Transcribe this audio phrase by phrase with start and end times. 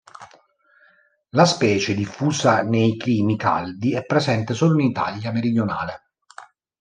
[1.29, 6.13] La specie, diffusa nei climi caldi, è presente solo in Italia meridionale.